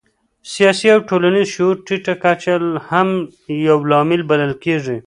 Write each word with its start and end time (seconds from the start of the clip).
سیاسي 0.53 0.87
او 0.93 0.99
ټولنیز 1.09 1.47
شعور 1.53 1.75
ټیټه 1.85 2.13
کچه 2.23 2.55
هم 2.89 3.09
یو 3.67 3.77
لامل 3.91 4.21
بلل 4.29 4.53
کېږي. 4.63 4.97